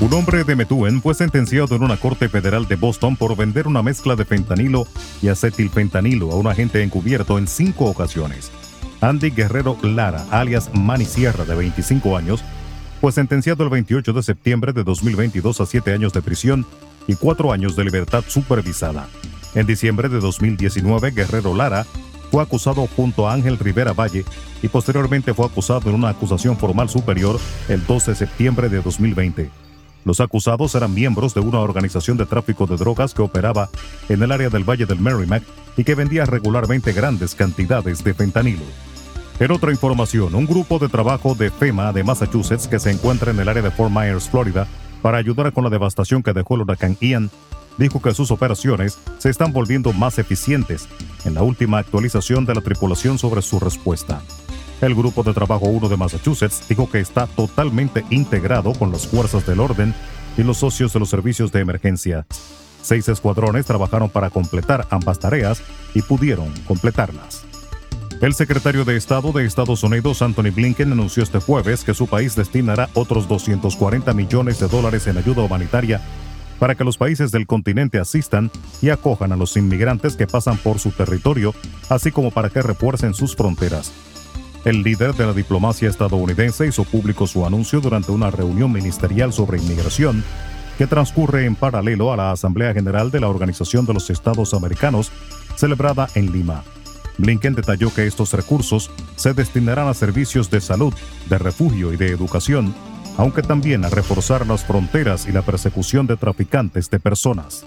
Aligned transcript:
Un 0.02 0.14
hombre 0.16 0.44
de 0.44 0.56
Methuen 0.56 1.00
fue 1.00 1.14
sentenciado 1.14 1.76
en 1.76 1.84
una 1.84 1.98
corte 1.98 2.28
federal 2.28 2.68
de 2.68 2.76
Boston 2.76 3.18
por 3.18 3.38
vender 3.38 3.68
una 3.68 3.84
mezcla 3.84 4.16
de 4.16 4.26
fentanilo 4.26 4.88
y 5.22 5.28
acetilfentanilo 5.28 6.32
a 6.32 6.38
un 6.38 6.48
agente 6.48 6.82
encubierto 6.82 7.38
en 7.38 7.48
cinco 7.48 7.86
ocasiones. 7.86 8.52
Andy 9.02 9.30
Guerrero 9.30 9.78
Lara, 9.84 10.26
alias 10.32 10.72
Manny 10.74 11.06
Sierra, 11.06 11.46
de 11.46 11.54
25 11.54 12.18
años, 12.18 12.44
fue 13.00 13.12
sentenciado 13.12 13.64
el 13.64 13.70
28 13.70 14.14
de 14.14 14.24
septiembre 14.24 14.74
de 14.74 14.84
2022 14.84 15.62
a 15.62 15.66
siete 15.66 15.94
años 15.94 16.14
de 16.14 16.22
prisión 16.22 16.66
y 17.08 17.16
cuatro 17.16 17.52
años 17.52 17.76
de 17.76 17.84
libertad 17.84 18.24
supervisada. 18.28 19.08
En 19.54 19.66
diciembre 19.68 20.10
de 20.10 20.20
2019, 20.20 21.12
Guerrero 21.12 21.56
Lara 21.56 21.86
fue 22.32 22.44
acusado 22.44 22.88
junto 22.96 23.28
a 23.28 23.34
Ángel 23.34 23.58
Rivera 23.58 23.94
Valle 23.94 24.26
y 24.62 24.68
posteriormente 24.68 25.34
fue 25.34 25.46
acusado 25.46 25.90
en 25.90 25.96
una 25.96 26.10
acusación 26.10 26.58
formal 26.58 26.90
superior 26.90 27.40
el 27.70 27.86
12 27.86 28.12
de 28.12 28.18
septiembre 28.18 28.70
de 28.70 28.82
2020. 28.82 29.50
Los 30.04 30.20
acusados 30.20 30.74
eran 30.76 30.94
miembros 30.94 31.34
de 31.34 31.42
una 31.42 31.60
organización 31.60 32.18
de 32.18 32.26
tráfico 32.26 32.66
de 32.66 32.78
drogas 32.78 33.14
que 33.14 33.22
operaba 33.22 33.70
en 34.10 34.24
el 34.24 34.32
área 34.32 34.50
del 34.50 34.64
Valle 34.64 34.86
del 34.86 35.00
Merrimack 35.00 35.44
y 35.76 35.84
que 35.84 35.96
vendía 35.96 36.26
regularmente 36.26 36.94
grandes 36.94 37.36
cantidades 37.36 38.04
de 38.04 38.14
fentanilo. 38.14 38.64
En 39.40 39.52
otra 39.52 39.72
información, 39.72 40.34
un 40.34 40.48
grupo 40.48 40.80
de 40.80 40.90
trabajo 40.90 41.36
de 41.36 41.52
FEMA 41.52 41.94
de 41.94 42.04
Massachusetts 42.04 42.68
que 42.68 42.80
se 42.80 42.90
encuentra 42.90 43.30
en 43.30 43.40
el 43.40 43.48
área 43.48 43.62
de 43.62 43.70
Fort 43.70 43.92
Myers, 43.92 44.28
Florida, 44.28 44.68
para 45.04 45.20
ayudar 45.20 45.54
con 45.54 45.64
la 45.64 45.70
devastación 45.70 46.24
que 46.24 46.34
dejó 46.34 46.56
el 46.56 46.62
huracán 46.62 46.98
Ian, 47.00 47.30
dijo 47.78 48.02
que 48.02 48.16
sus 48.16 48.32
operaciones 48.32 48.98
se 49.20 49.30
están 49.30 49.54
volviendo 49.54 49.94
más 49.94 50.18
eficientes 50.18 50.90
en 51.24 51.36
la 51.36 51.44
última 51.44 51.78
actualización 51.78 52.46
de 52.46 52.56
la 52.56 52.62
tripulación 52.62 53.20
sobre 53.20 53.44
su 53.44 53.60
respuesta. 53.60 54.24
El 54.82 54.96
Grupo 54.96 55.22
de 55.22 55.36
Trabajo 55.36 55.68
1 55.68 55.88
de 55.88 55.98
Massachusetts 55.98 56.68
dijo 56.68 56.90
que 56.90 57.00
está 57.00 57.28
totalmente 57.28 58.04
integrado 58.10 58.74
con 58.74 58.92
las 58.92 59.06
fuerzas 59.06 59.46
del 59.46 59.60
orden 59.60 59.94
y 60.36 60.42
los 60.42 60.58
socios 60.58 60.94
de 60.94 61.00
los 61.00 61.10
servicios 61.10 61.52
de 61.52 61.60
emergencia. 61.60 62.26
Seis 62.82 63.08
escuadrones 63.08 63.68
trabajaron 63.68 64.10
para 64.10 64.32
completar 64.32 64.88
ambas 64.90 65.20
tareas 65.20 65.62
y 65.94 66.02
pudieron 66.02 66.52
completarlas. 66.68 67.47
El 68.20 68.34
secretario 68.34 68.84
de 68.84 68.98
Estado 68.98 69.32
de 69.32 69.46
Estados 69.46 69.84
Unidos, 69.84 70.24
Anthony 70.24 70.50
Blinken, 70.52 70.92
anunció 70.92 71.22
este 71.22 71.40
jueves 71.40 71.84
que 71.84 71.94
su 71.94 72.08
país 72.08 72.36
destinará 72.36 72.90
otros 72.96 73.28
240 73.28 74.12
millones 74.14 74.60
de 74.60 74.68
dólares 74.68 75.06
en 75.06 75.18
ayuda 75.18 75.44
humanitaria 75.44 76.02
para 76.58 76.74
que 76.74 76.84
los 76.84 76.98
países 76.98 77.32
del 77.32 77.46
continente 77.46 78.00
asistan 78.00 78.50
y 78.82 78.90
acojan 78.90 79.32
a 79.32 79.36
los 79.36 79.56
inmigrantes 79.56 80.16
que 80.16 80.26
pasan 80.26 80.58
por 80.58 80.80
su 80.80 80.90
territorio, 80.90 81.54
así 81.90 82.12
como 82.12 82.32
para 82.32 82.50
que 82.50 82.64
refuercen 82.64 83.14
sus 83.14 83.36
fronteras. 83.36 83.94
El 84.66 84.82
líder 84.82 85.14
de 85.14 85.28
la 85.28 85.34
diplomacia 85.34 85.88
estadounidense 85.88 86.66
hizo 86.66 86.86
público 86.86 87.28
su 87.28 87.46
anuncio 87.46 87.82
durante 87.82 88.12
una 88.12 88.32
reunión 88.32 88.72
ministerial 88.72 89.32
sobre 89.32 89.60
inmigración 89.60 90.24
que 90.80 90.88
transcurre 90.88 91.46
en 91.46 91.54
paralelo 91.54 92.12
a 92.12 92.18
la 92.18 92.32
Asamblea 92.32 92.74
General 92.74 93.12
de 93.12 93.20
la 93.20 93.30
Organización 93.30 93.86
de 93.86 93.94
los 93.94 94.10
Estados 94.10 94.56
Americanos, 94.56 95.12
celebrada 95.56 96.10
en 96.16 96.32
Lima. 96.32 96.64
Blinken 97.18 97.56
detalló 97.56 97.94
que 97.94 98.06
estos 98.06 98.34
recursos 98.34 98.92
se 99.16 99.34
destinarán 99.34 99.88
a 99.88 99.94
servicios 99.94 100.50
de 100.50 100.62
salud, 100.62 100.94
de 101.30 101.38
refugio 101.38 101.94
y 101.94 101.98
de 101.98 102.08
educación, 102.08 102.74
aunque 103.18 103.42
también 103.42 103.84
a 103.86 103.90
reforzar 103.90 104.46
las 104.46 104.64
fronteras 104.64 105.28
y 105.28 105.32
la 105.32 105.42
persecución 105.42 106.06
de 106.08 106.18
traficantes 106.18 106.90
de 106.90 107.00
personas. 107.00 107.66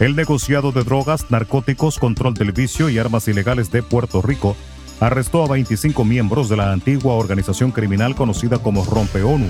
El 0.00 0.16
negociado 0.16 0.72
de 0.72 0.82
drogas, 0.82 1.30
narcóticos, 1.30 2.00
control 2.00 2.34
del 2.34 2.50
vicio 2.50 2.88
y 2.88 2.98
armas 2.98 3.28
ilegales 3.28 3.70
de 3.70 3.82
Puerto 3.82 4.22
Rico 4.22 4.56
arrestó 4.98 5.44
a 5.44 5.48
25 5.48 6.04
miembros 6.04 6.48
de 6.48 6.56
la 6.56 6.72
antigua 6.72 7.14
organización 7.14 7.70
criminal 7.70 8.16
conocida 8.16 8.58
como 8.58 8.84
Rompe 8.84 9.22
ONU, 9.22 9.48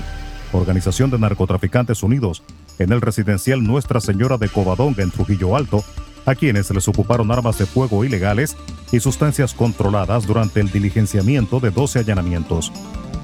Organización 0.51 1.09
de 1.09 1.17
Narcotraficantes 1.17 2.03
Unidos, 2.03 2.43
en 2.77 2.91
el 2.91 3.01
residencial 3.01 3.63
Nuestra 3.63 3.99
Señora 3.99 4.37
de 4.37 4.49
Covadonga 4.49 5.01
en 5.01 5.11
Trujillo 5.11 5.55
Alto, 5.55 5.83
a 6.25 6.35
quienes 6.35 6.69
les 6.71 6.87
ocuparon 6.87 7.31
armas 7.31 7.57
de 7.57 7.65
fuego 7.65 8.03
ilegales 8.03 8.55
y 8.91 8.99
sustancias 8.99 9.53
controladas 9.53 10.25
durante 10.25 10.59
el 10.59 10.71
diligenciamiento 10.71 11.59
de 11.59 11.71
12 11.71 11.99
allanamientos. 11.99 12.71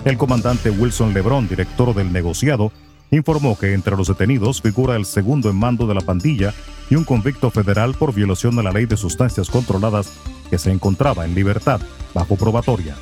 El 0.06 0.18
comandante 0.18 0.70
Wilson 0.70 1.14
Lebron, 1.14 1.48
director 1.48 1.94
del 1.94 2.12
negociado, 2.12 2.72
informó 3.12 3.58
que 3.58 3.74
entre 3.74 3.96
los 3.96 4.08
detenidos 4.08 4.62
figura 4.62 4.96
el 4.96 5.06
segundo 5.06 5.50
en 5.50 5.58
mando 5.58 5.86
de 5.86 5.94
la 5.94 6.02
pandilla 6.02 6.54
y 6.90 6.96
un 6.96 7.04
convicto 7.04 7.52
federal 7.52 7.94
por 7.94 8.14
violación 8.14 8.56
de 8.56 8.64
la 8.64 8.72
ley 8.72 8.86
de 8.86 8.98
sustancias 8.98 9.50
controladas 9.50 10.12
que 10.50 10.58
se 10.58 10.72
encontraba 10.72 11.26
en 11.26 11.36
libertad 11.36 11.82
bajo 12.14 12.36
probatoria. 12.36 12.96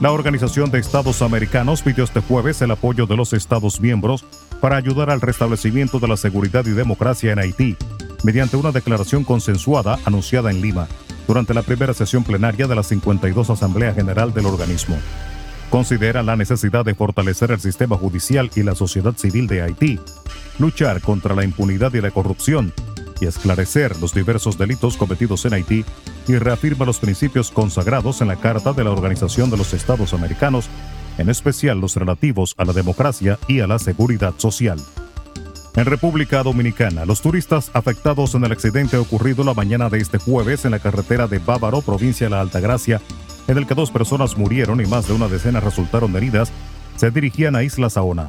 La 0.00 0.12
Organización 0.12 0.70
de 0.70 0.78
Estados 0.78 1.22
Americanos 1.22 1.82
pidió 1.82 2.04
este 2.04 2.20
jueves 2.20 2.62
el 2.62 2.70
apoyo 2.70 3.06
de 3.06 3.16
los 3.16 3.32
Estados 3.32 3.80
miembros 3.80 4.24
para 4.60 4.76
ayudar 4.76 5.10
al 5.10 5.20
restablecimiento 5.20 5.98
de 5.98 6.08
la 6.08 6.16
seguridad 6.16 6.64
y 6.66 6.70
democracia 6.70 7.32
en 7.32 7.40
Haití, 7.40 7.76
mediante 8.22 8.56
una 8.56 8.72
declaración 8.72 9.24
consensuada 9.24 9.98
anunciada 10.04 10.50
en 10.50 10.60
Lima 10.60 10.88
durante 11.26 11.54
la 11.54 11.62
primera 11.62 11.94
sesión 11.94 12.24
plenaria 12.24 12.66
de 12.66 12.74
la 12.74 12.82
52 12.82 13.50
Asamblea 13.50 13.94
General 13.94 14.32
del 14.32 14.46
organismo. 14.46 14.96
Considera 15.70 16.22
la 16.22 16.36
necesidad 16.36 16.84
de 16.84 16.94
fortalecer 16.94 17.50
el 17.50 17.60
sistema 17.60 17.96
judicial 17.96 18.50
y 18.56 18.62
la 18.62 18.74
sociedad 18.74 19.14
civil 19.16 19.46
de 19.46 19.62
Haití, 19.62 20.00
luchar 20.58 21.02
contra 21.02 21.34
la 21.34 21.44
impunidad 21.44 21.92
y 21.92 22.00
la 22.00 22.10
corrupción 22.10 22.72
y 23.20 23.26
esclarecer 23.26 23.98
los 24.00 24.14
diversos 24.14 24.56
delitos 24.56 24.96
cometidos 24.96 25.44
en 25.44 25.54
Haití 25.54 25.84
y 26.26 26.36
reafirma 26.36 26.86
los 26.86 26.98
principios 26.98 27.50
consagrados 27.50 28.22
en 28.22 28.28
la 28.28 28.36
Carta 28.36 28.72
de 28.72 28.84
la 28.84 28.90
Organización 28.90 29.50
de 29.50 29.58
los 29.58 29.74
Estados 29.74 30.14
Americanos, 30.14 30.68
en 31.18 31.28
especial 31.28 31.80
los 31.80 31.96
relativos 31.96 32.54
a 32.56 32.64
la 32.64 32.72
democracia 32.72 33.38
y 33.48 33.60
a 33.60 33.66
la 33.66 33.78
seguridad 33.78 34.34
social. 34.38 34.78
En 35.78 35.84
República 35.84 36.42
Dominicana, 36.42 37.04
los 37.04 37.22
turistas 37.22 37.70
afectados 37.72 38.34
en 38.34 38.42
el 38.42 38.50
accidente 38.50 38.96
ocurrido 38.96 39.44
la 39.44 39.54
mañana 39.54 39.88
de 39.88 39.98
este 39.98 40.18
jueves 40.18 40.64
en 40.64 40.72
la 40.72 40.80
carretera 40.80 41.28
de 41.28 41.38
Bávaro, 41.38 41.82
provincia 41.82 42.26
de 42.26 42.30
La 42.30 42.40
Altagracia, 42.40 43.00
en 43.46 43.58
el 43.58 43.64
que 43.64 43.76
dos 43.76 43.92
personas 43.92 44.36
murieron 44.36 44.80
y 44.80 44.86
más 44.86 45.06
de 45.06 45.12
una 45.12 45.28
decena 45.28 45.60
resultaron 45.60 46.16
heridas, 46.16 46.50
se 46.96 47.12
dirigían 47.12 47.54
a 47.54 47.62
Isla 47.62 47.90
Saona. 47.90 48.28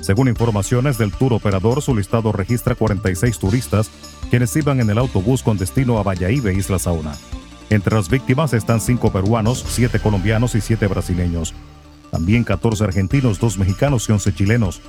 Según 0.00 0.28
informaciones 0.28 0.96
del 0.96 1.10
tour 1.10 1.32
operador, 1.32 1.82
su 1.82 1.96
listado 1.96 2.30
registra 2.30 2.76
46 2.76 3.36
turistas 3.40 3.90
quienes 4.30 4.54
iban 4.54 4.80
en 4.80 4.88
el 4.88 4.98
autobús 4.98 5.42
con 5.42 5.58
destino 5.58 5.98
a 5.98 6.04
Valladolid, 6.04 6.56
Isla 6.56 6.78
Saona. 6.78 7.16
Entre 7.68 7.96
las 7.96 8.08
víctimas 8.08 8.52
están 8.52 8.80
cinco 8.80 9.10
peruanos, 9.10 9.64
siete 9.66 9.98
colombianos 9.98 10.54
y 10.54 10.60
siete 10.60 10.86
brasileños. 10.86 11.52
También 12.12 12.44
14 12.44 12.84
argentinos, 12.84 13.40
dos 13.40 13.58
mexicanos 13.58 14.08
y 14.08 14.12
11 14.12 14.34
chilenos. 14.34 14.80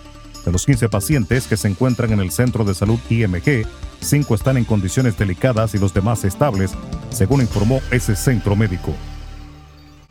De 0.47 0.53
los 0.53 0.65
15 0.65 0.87
pacientes 0.87 1.45
que 1.45 1.57
se 1.57 1.67
encuentran 1.67 2.13
en 2.13 2.21
el 2.21 2.31
centro 2.31 2.63
de 2.63 2.73
salud 2.73 2.97
IMG, 3.09 3.67
5 3.99 4.33
están 4.33 4.55
en 4.55 4.63
condiciones 4.63 5.17
delicadas 5.17 5.75
y 5.75 5.77
los 5.77 5.93
demás 5.93 6.23
estables, 6.23 6.71
según 7.09 7.41
informó 7.41 7.81
ese 7.91 8.15
centro 8.15 8.55
médico. 8.55 8.95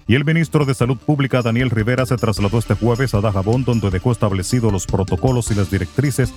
Y 0.07 0.15
el 0.15 0.27
ministro 0.27 0.67
de 0.67 0.75
Salud 0.75 0.99
Pública, 0.99 1.41
Daniel 1.41 1.71
Rivera, 1.71 2.05
se 2.05 2.19
trasladó 2.19 2.59
este 2.59 2.75
jueves 2.75 3.15
a 3.15 3.23
Dajabón, 3.23 3.65
donde 3.65 3.89
dejó 3.89 4.13
establecidos 4.13 4.71
los 4.71 4.85
protocolos 4.85 5.51
y 5.51 5.55
las 5.55 5.71
directrices 5.71 6.35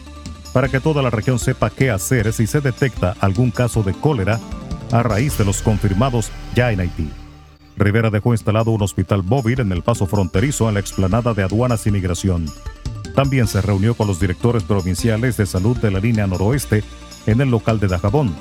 para 0.54 0.70
que 0.70 0.80
toda 0.80 1.02
la 1.02 1.10
región 1.10 1.38
sepa 1.38 1.70
qué 1.70 1.92
hacer 1.92 2.32
si 2.32 2.48
se 2.48 2.62
detecta 2.62 3.18
algún 3.20 3.52
caso 3.52 3.84
de 3.84 3.92
cólera 3.92 4.40
a 4.94 5.04
raíz 5.04 5.38
de 5.38 5.44
los 5.44 5.62
confirmados 5.62 6.32
ya 6.56 6.72
en 6.72 6.80
Haití. 6.80 7.10
Rivera 7.76 8.10
dejó 8.10 8.32
instalado 8.32 8.72
un 8.72 8.82
hospital 8.82 9.24
móvil 9.24 9.60
en 9.60 9.74
el 9.74 9.82
paso 9.82 10.06
fronterizo 10.06 10.70
en 10.70 10.76
la 10.76 10.80
explanada 10.80 11.34
de 11.34 11.44
aduanas 11.44 11.86
y 11.86 11.92
migración. 11.92 12.46
También 13.20 13.48
se 13.48 13.62
reunió 13.62 13.96
con 13.96 14.08
los 14.08 14.22
directores 14.22 14.64
provinciales 14.64 15.36
de 15.36 15.46
salud 15.46 15.76
de 15.76 15.92
la 15.92 16.00
línea 16.00 16.26
noroeste 16.26 16.86
en 17.26 17.42
el 17.42 17.52
local 17.52 17.78
de 17.78 17.90
Dajabón. 17.90 18.34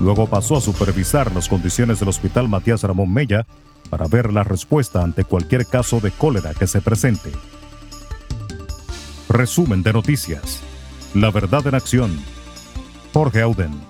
Luego 0.00 0.28
pasó 0.28 0.56
a 0.56 0.60
supervisar 0.60 1.34
las 1.34 1.48
condiciones 1.48 1.98
del 1.98 2.10
hospital 2.10 2.48
Matías 2.48 2.84
Ramón 2.84 3.12
Mella 3.12 3.44
para 3.90 4.06
ver 4.06 4.32
la 4.32 4.44
respuesta 4.44 5.02
ante 5.02 5.24
cualquier 5.24 5.66
caso 5.66 5.98
de 5.98 6.12
cólera 6.12 6.54
que 6.54 6.68
se 6.68 6.80
presente. 6.80 7.32
Resumen 9.28 9.82
de 9.82 9.94
noticias. 9.94 10.60
La 11.12 11.32
verdad 11.32 11.66
en 11.66 11.74
acción. 11.74 12.16
Jorge 13.12 13.42
Auden. 13.42 13.89